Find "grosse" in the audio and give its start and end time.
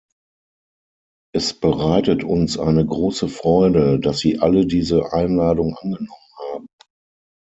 2.83-3.27